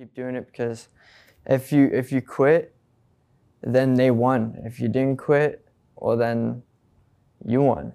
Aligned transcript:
keep 0.00 0.14
doing 0.14 0.34
it 0.34 0.46
because 0.46 0.88
if 1.44 1.70
you 1.70 1.90
if 1.92 2.10
you 2.10 2.22
quit, 2.22 2.74
then 3.62 3.92
they 3.92 4.10
won. 4.10 4.58
If 4.64 4.80
you 4.80 4.88
didn't 4.88 5.18
quit, 5.18 5.68
well 5.96 6.16
then 6.16 6.62
you 7.44 7.60
won. 7.60 7.92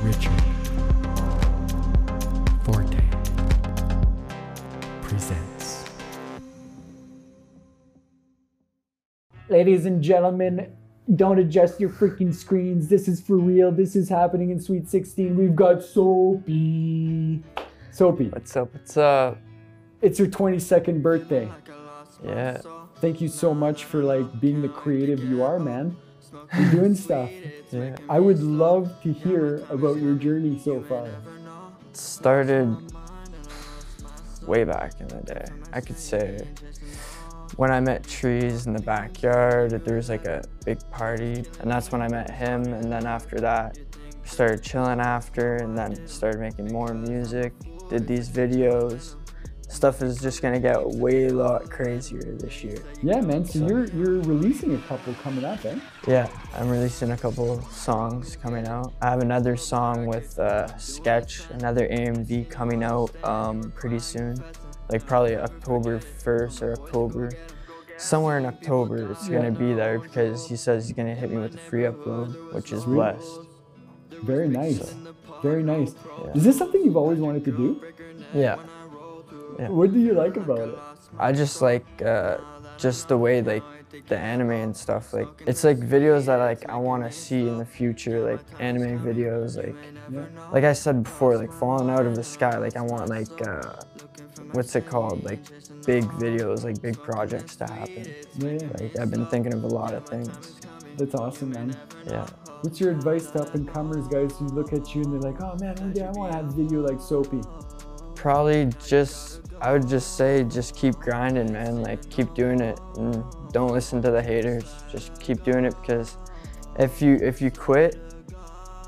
Richard 0.00 0.40
Forte 2.64 3.04
presents. 5.02 5.84
Ladies 9.50 9.84
and 9.84 10.02
gentlemen, 10.02 10.74
don't 11.14 11.38
adjust 11.38 11.78
your 11.78 11.90
freaking 11.90 12.34
screens. 12.34 12.88
This 12.88 13.06
is 13.06 13.20
for 13.20 13.36
real. 13.36 13.70
This 13.70 13.94
is 13.94 14.08
happening 14.08 14.48
in 14.48 14.60
Sweet 14.60 14.88
16. 14.88 15.36
We've 15.36 15.54
got 15.54 15.82
Soapy. 15.82 17.42
Soapy, 17.96 18.28
What's 18.28 18.54
up? 18.54 18.74
What's 18.74 18.98
up? 18.98 19.38
it's 20.02 20.18
your 20.18 20.28
22nd 20.28 21.00
birthday. 21.00 21.50
Yeah. 22.22 22.60
Thank 23.00 23.22
you 23.22 23.28
so 23.28 23.54
much 23.54 23.84
for 23.84 24.02
like 24.02 24.38
being 24.38 24.60
the 24.60 24.68
creative 24.68 25.24
you 25.24 25.42
are, 25.42 25.58
man. 25.58 25.96
You're 26.58 26.70
doing 26.72 26.94
stuff. 26.94 27.30
Yeah. 27.70 27.96
I 28.10 28.20
would 28.20 28.40
love 28.40 28.94
to 29.02 29.14
hear 29.14 29.64
about 29.70 29.96
your 29.96 30.14
journey 30.14 30.58
so 30.58 30.82
far. 30.82 31.06
It 31.06 31.96
started 31.96 32.76
way 34.46 34.64
back 34.64 35.00
in 35.00 35.08
the 35.08 35.22
day. 35.22 35.46
I 35.72 35.80
could 35.80 35.98
say 35.98 36.46
when 37.56 37.70
I 37.70 37.80
met 37.80 38.06
Trees 38.06 38.66
in 38.66 38.74
the 38.74 38.82
backyard, 38.82 39.70
there 39.70 39.96
was 39.96 40.10
like 40.10 40.26
a 40.26 40.44
big 40.66 40.80
party, 40.90 41.46
and 41.60 41.70
that's 41.70 41.90
when 41.90 42.02
I 42.02 42.08
met 42.08 42.30
him. 42.30 42.62
And 42.74 42.92
then 42.92 43.06
after 43.06 43.36
that, 43.40 43.78
started 44.24 44.62
chilling 44.62 45.00
after, 45.00 45.56
and 45.56 45.78
then 45.78 46.06
started 46.06 46.40
making 46.40 46.70
more 46.70 46.92
music, 46.92 47.54
did 47.88 48.06
these 48.06 48.28
videos. 48.28 49.16
Stuff 49.68 50.00
is 50.00 50.20
just 50.20 50.42
gonna 50.42 50.60
get 50.60 50.80
way 50.80 51.28
lot 51.28 51.68
crazier 51.70 52.22
this 52.38 52.62
year. 52.62 52.78
Yeah, 53.02 53.20
man. 53.20 53.44
So 53.44 53.66
you're 53.66 53.86
you're 53.88 54.20
releasing 54.22 54.74
a 54.74 54.78
couple 54.78 55.12
coming 55.14 55.44
up, 55.44 55.64
eh? 55.64 55.76
Yeah, 56.06 56.28
I'm 56.54 56.68
releasing 56.70 57.10
a 57.10 57.16
couple 57.16 57.60
songs 57.62 58.36
coming 58.36 58.66
out. 58.68 58.92
I 59.02 59.10
have 59.10 59.20
another 59.22 59.56
song 59.56 60.06
with 60.06 60.38
uh, 60.38 60.68
Sketch, 60.78 61.42
another 61.50 61.88
AMV 61.88 62.48
coming 62.48 62.84
out 62.84 63.10
um, 63.24 63.72
pretty 63.72 63.98
soon, 63.98 64.36
like 64.88 65.04
probably 65.04 65.34
October 65.36 65.98
1st 65.98 66.62
or 66.62 66.72
October. 66.80 67.30
Somewhere 67.98 68.38
in 68.38 68.46
October, 68.46 69.10
it's 69.10 69.28
Yeah. 69.28 69.38
gonna 69.38 69.50
be 69.50 69.74
there 69.74 69.98
because 69.98 70.46
he 70.48 70.54
says 70.54 70.86
he's 70.86 70.94
gonna 70.96 71.14
hit 71.14 71.30
me 71.30 71.38
with 71.38 71.54
a 71.56 71.58
free 71.58 71.82
upload, 71.82 72.52
which 72.54 72.72
is 72.72 72.82
Sweet. 72.84 72.94
blessed. 72.94 73.40
Very 74.22 74.48
nice. 74.48 74.94
Very 75.42 75.62
nice. 75.62 75.94
Yeah. 76.24 76.32
Is 76.34 76.44
this 76.44 76.58
something 76.58 76.82
you've 76.84 76.96
always 76.96 77.18
wanted 77.18 77.44
to 77.44 77.52
do? 77.52 77.82
Yeah, 78.34 78.56
What 79.68 79.92
do 79.92 80.00
you 80.00 80.12
like 80.12 80.36
about 80.36 80.68
it? 80.68 80.78
I 81.18 81.32
just 81.32 81.62
like 81.62 81.86
uh, 82.02 82.38
just 82.78 83.08
the 83.08 83.16
way 83.16 83.40
like 83.40 83.62
the 84.08 84.18
anime 84.18 84.50
and 84.50 84.76
stuff. 84.76 85.12
Like 85.12 85.28
it's 85.46 85.64
like 85.64 85.78
videos 85.78 86.26
that 86.26 86.36
like 86.36 86.68
I 86.68 86.76
want 86.76 87.04
to 87.04 87.12
see 87.12 87.48
in 87.48 87.58
the 87.58 87.64
future, 87.64 88.30
like 88.30 88.40
anime 88.60 88.98
videos, 89.00 89.56
like. 89.56 89.76
Yeah. 90.08 90.24
like 90.52 90.62
I 90.62 90.72
said 90.72 91.02
before, 91.02 91.36
like 91.36 91.52
falling 91.52 91.90
out 91.90 92.06
of 92.06 92.14
the 92.14 92.22
sky, 92.22 92.56
like 92.58 92.76
I 92.76 92.82
want 92.82 93.08
like 93.08 93.46
uh, 93.46 93.74
what's 94.52 94.74
it 94.76 94.86
called? 94.86 95.24
Like 95.24 95.40
big 95.84 96.04
videos, 96.04 96.64
like 96.64 96.80
big 96.80 96.96
projects 96.98 97.56
to 97.56 97.66
happen. 97.66 98.14
Yeah, 98.38 98.50
yeah. 98.50 98.68
Like 98.78 98.98
I've 98.98 99.10
been 99.10 99.26
thinking 99.26 99.54
of 99.54 99.64
a 99.64 99.68
lot 99.68 99.94
of 99.94 100.08
things. 100.08 100.54
That's 100.98 101.14
awesome, 101.14 101.50
man. 101.50 101.76
Yeah. 102.06 102.26
What's 102.62 102.80
your 102.80 102.90
advice 102.90 103.30
to 103.32 103.42
up 103.42 103.54
and 103.54 103.68
comers, 103.72 104.08
guys 104.08 104.36
who 104.38 104.46
look 104.46 104.72
at 104.72 104.94
you 104.94 105.02
and 105.02 105.12
they're 105.12 105.30
like, 105.30 105.42
oh 105.42 105.56
man, 105.60 105.76
one 105.76 105.92
day 105.92 106.02
I 106.02 106.10
want 106.12 106.32
to 106.32 106.38
have 106.38 106.48
a 106.48 106.52
video 106.52 106.80
like 106.80 107.00
Soapy? 107.00 107.40
Probably 108.14 108.70
just 108.84 109.42
I 109.60 109.72
would 109.72 109.86
just 109.86 110.16
say 110.16 110.44
just 110.44 110.74
keep 110.74 110.94
grinding, 110.94 111.52
man. 111.52 111.82
Like 111.82 112.08
keep 112.10 112.32
doing 112.34 112.60
it 112.60 112.80
and 112.96 113.22
don't 113.52 113.72
listen 113.72 114.00
to 114.02 114.10
the 114.10 114.22
haters. 114.22 114.64
Just 114.90 115.20
keep 115.20 115.44
doing 115.44 115.64
it 115.64 115.74
because 115.80 116.16
if 116.78 117.02
you 117.02 117.16
if 117.16 117.42
you 117.42 117.50
quit, 117.50 117.98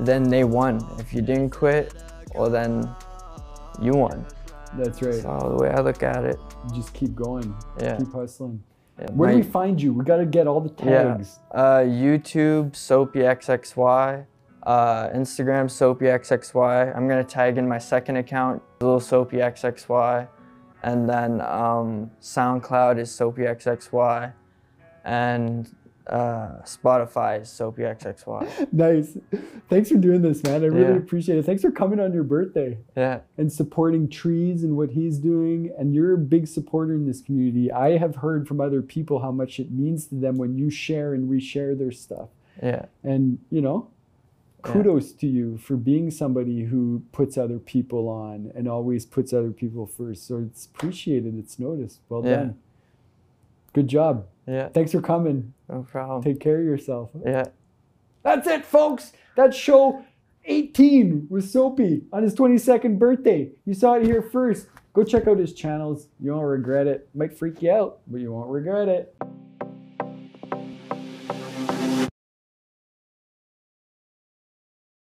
then 0.00 0.24
they 0.24 0.44
won. 0.44 0.80
If 0.98 1.12
you 1.12 1.20
didn't 1.20 1.50
quit, 1.50 1.94
well 2.34 2.50
then 2.50 2.88
you 3.80 3.92
won. 3.92 4.26
That's 4.74 5.02
right. 5.02 5.12
That's 5.12 5.24
all 5.26 5.50
the 5.50 5.62
way 5.62 5.70
I 5.70 5.80
look 5.80 6.02
at 6.02 6.24
it. 6.24 6.38
Just 6.74 6.94
keep 6.94 7.14
going. 7.14 7.54
Yeah. 7.80 7.98
Keep 7.98 8.12
hustling. 8.12 8.62
Yeah, 9.00 9.06
Where 9.12 9.30
do 9.30 9.36
my- 9.38 9.42
we 9.42 9.46
find 9.50 9.80
you? 9.80 9.92
We 9.94 10.04
got 10.04 10.16
to 10.18 10.26
get 10.26 10.46
all 10.46 10.60
the 10.60 10.72
Yeah. 10.84 11.04
tags. 11.04 11.38
Uh, 11.52 11.78
YouTube, 11.78 12.72
SoapyXXY. 12.72 14.26
Uh, 14.62 15.08
Instagram, 15.08 15.66
SoapyXXY. 15.70 16.94
I'm 16.94 17.08
gonna 17.08 17.24
tag 17.24 17.56
in 17.56 17.66
my 17.66 17.78
second 17.78 18.16
account, 18.16 18.60
little 18.82 19.00
SoapyXXY. 19.00 20.28
And 20.82 21.08
then 21.08 21.40
um, 21.40 22.10
SoundCloud 22.20 22.98
is 22.98 23.10
SoapyXXY. 23.10 24.32
And 25.04 25.74
uh, 26.06 26.60
Spotify 26.64 27.42
is 27.42 27.48
SoapyXXY. 27.48 28.68
Nice. 28.72 29.16
Thanks 29.68 29.90
for 29.90 29.96
doing 29.96 30.22
this, 30.22 30.42
man. 30.42 30.62
I 30.62 30.66
really 30.66 30.80
Yeah. 30.94 30.96
appreciate 30.96 31.38
it. 31.38 31.44
Thanks 31.44 31.62
for 31.62 31.70
coming 31.70 32.00
on 32.00 32.12
your 32.12 32.24
birthday 32.24 32.78
Yeah, 32.96 33.20
and 33.38 33.52
supporting 33.52 34.08
Trees 34.08 34.64
and 34.64 34.76
what 34.76 34.90
he's 34.90 35.18
doing. 35.18 35.70
And 35.78 35.94
you're 35.94 36.14
a 36.14 36.18
big 36.18 36.46
supporter 36.48 36.94
in 36.94 37.06
this 37.06 37.20
community. 37.20 37.70
I 37.70 37.98
have 37.98 38.16
heard 38.16 38.48
from 38.48 38.60
other 38.60 38.82
people 38.82 39.20
how 39.20 39.30
much 39.30 39.60
it 39.60 39.70
means 39.70 40.06
to 40.08 40.14
them 40.16 40.36
when 40.36 40.56
you 40.58 40.70
share 40.70 41.14
and 41.14 41.30
reshare 41.30 41.78
their 41.78 41.92
stuff. 41.92 42.28
yeah, 42.62 42.86
And, 43.04 43.38
you 43.50 43.60
know, 43.60 43.88
Yeah. 44.66 44.72
kudos 44.72 45.12
to 45.12 45.26
you 45.26 45.56
for 45.58 45.76
being 45.76 46.10
somebody 46.10 46.64
who 46.64 47.02
puts 47.12 47.38
other 47.38 47.58
people 47.58 48.08
on 48.08 48.50
and 48.54 48.68
always 48.68 49.06
puts 49.06 49.32
other 49.32 49.50
people 49.52 49.86
first. 49.86 50.26
So 50.26 50.38
it's 50.38 50.66
appreciated, 50.66 51.38
it's 51.38 51.58
noticed. 51.58 52.00
Well 52.08 52.22
Yeah. 52.24 52.36
done. 52.36 52.54
Good 53.72 53.88
job. 53.88 54.26
Yeah, 54.50 54.68
Thanks 54.68 54.92
for 54.92 55.00
coming. 55.00 55.52
no 55.68 55.82
problem. 55.90 56.22
Take 56.22 56.40
care 56.40 56.58
of 56.58 56.64
yourself. 56.64 57.10
Yeah. 57.24 57.46
That's 58.22 58.46
it, 58.46 58.64
folks. 58.64 59.12
That's 59.36 59.56
show 59.56 60.04
18 60.44 61.26
with 61.30 61.48
Soapy 61.48 62.02
on 62.12 62.22
his 62.22 62.34
22nd 62.34 62.98
birthday. 62.98 63.50
You 63.64 63.74
saw 63.74 63.94
it 63.94 64.04
here 64.04 64.22
first. 64.22 64.66
Go 64.92 65.04
check 65.04 65.28
out 65.28 65.38
his 65.38 65.52
channels. 65.54 66.08
You 66.18 66.32
won't 66.32 66.46
regret 66.46 66.86
it. 66.86 67.08
Might 67.14 67.38
freak 67.38 67.62
you 67.62 67.70
out, 67.70 68.00
but 68.08 68.20
you 68.20 68.32
won't 68.32 68.50
regret 68.50 68.88
it. 68.88 69.14